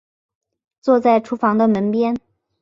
[0.81, 2.17] 坐在厨房的门边